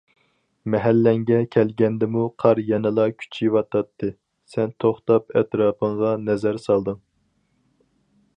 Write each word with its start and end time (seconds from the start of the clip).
مەھەللەڭگە 0.75 1.37
كەلگەندىمۇ 1.55 2.23
قار 2.43 2.61
يەنىلا 2.71 3.05
كۈچىيىۋاتاتتى، 3.19 4.11
سەن 4.55 4.75
توختاپ 4.85 5.39
ئەتراپىڭغا 5.39 6.19
نەزەر 6.27 6.63
سالدىڭ. 6.69 7.03